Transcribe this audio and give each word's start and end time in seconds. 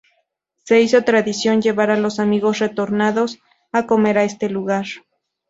Se 0.63 0.81
hizo 0.81 1.03
tradición 1.03 1.61
llevar 1.61 1.91
a 1.91 1.95
los 1.95 2.19
amigos 2.19 2.57
retornados 2.57 3.37
a 3.71 3.85
comer 3.85 4.17
a 4.17 4.23
este 4.23 4.49
lugar. 4.49 4.87